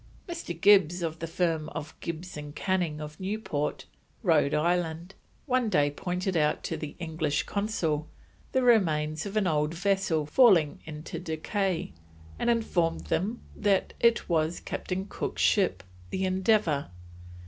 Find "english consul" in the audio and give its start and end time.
6.97-8.07